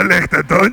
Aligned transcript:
aber 0.00 0.08
leichter 0.08 0.46
Ton. 0.46 0.72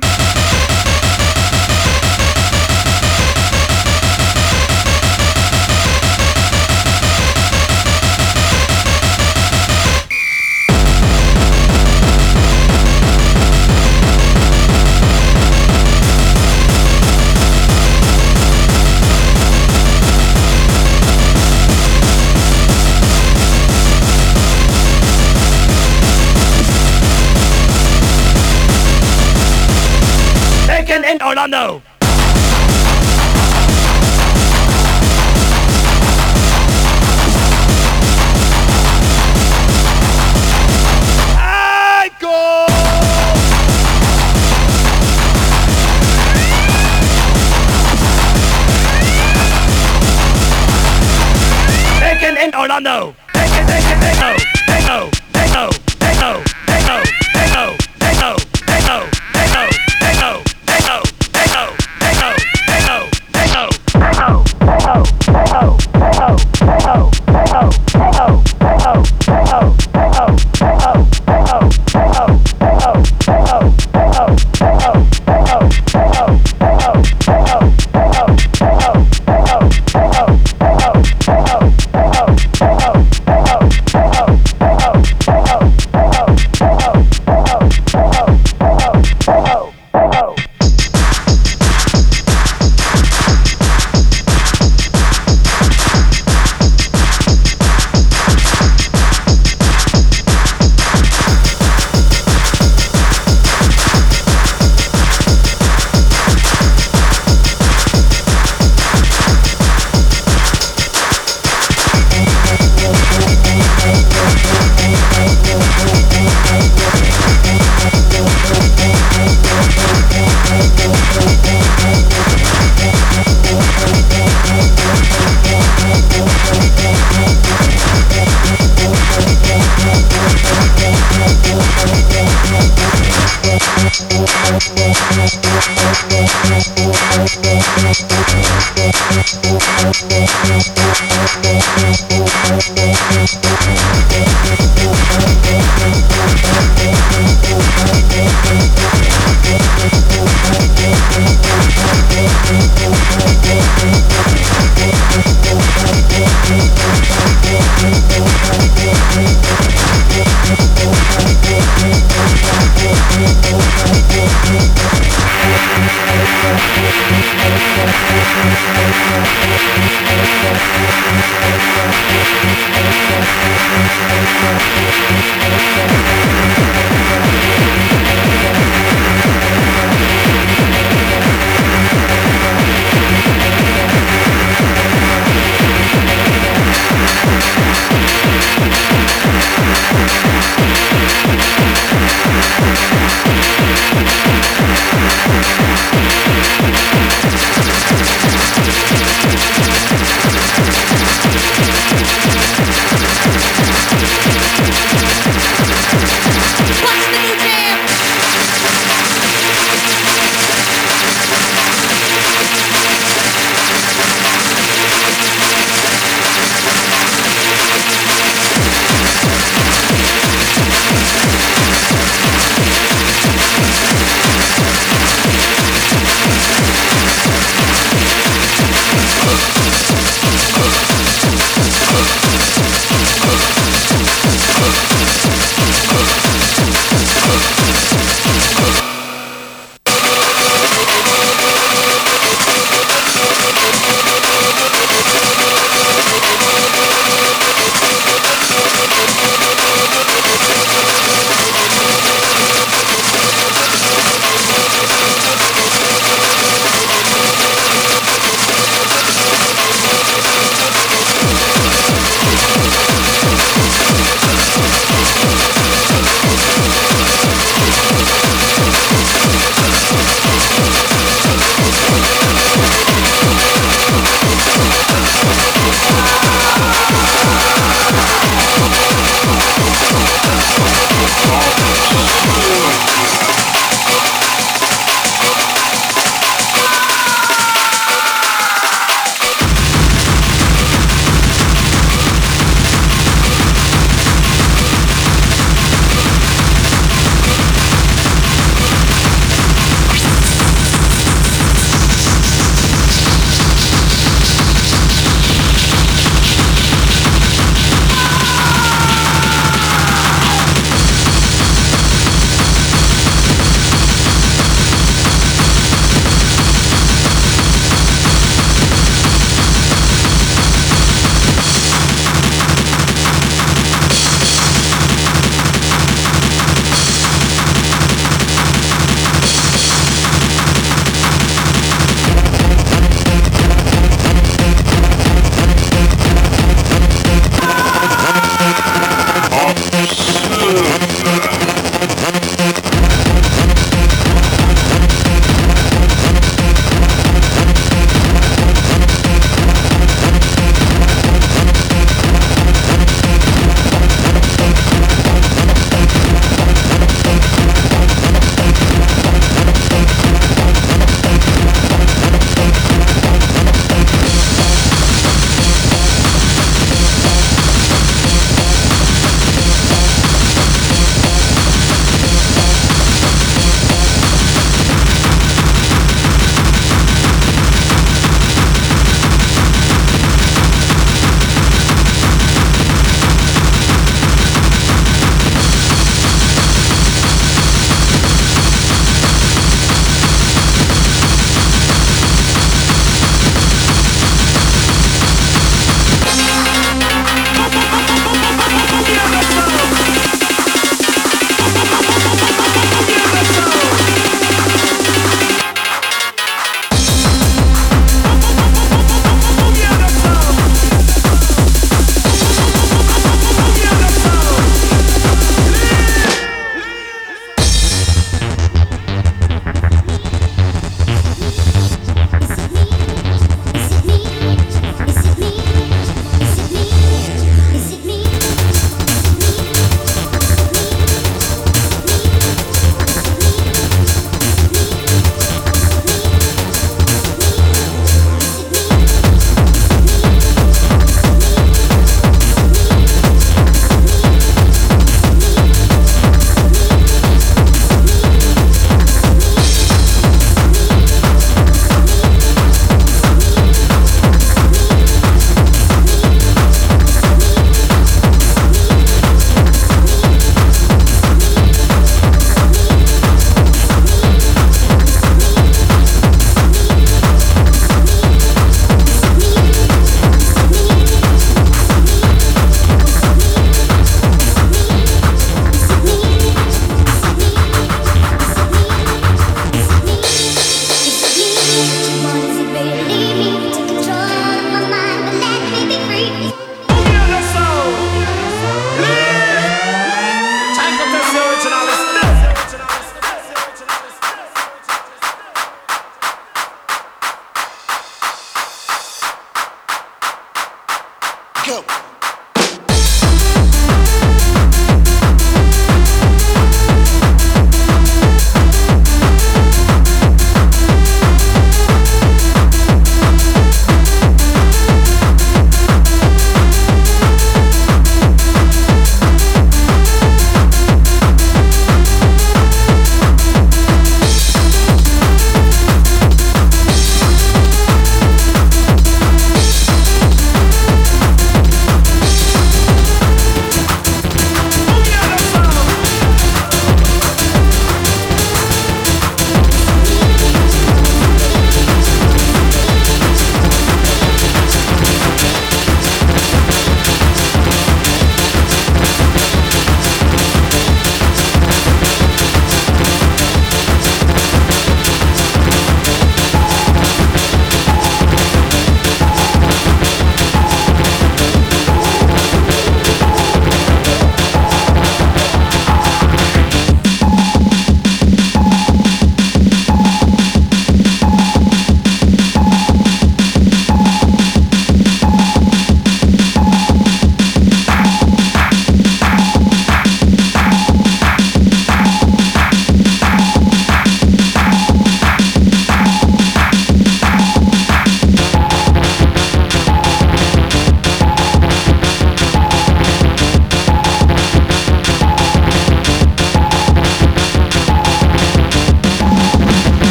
Orlando. 31.28 31.97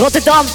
Rotterdam. 0.00 0.46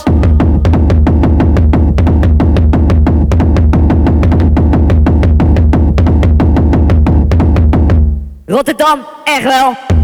Rotterdam, 8.46 9.06
echt 9.24 9.44
wel. 9.44 9.95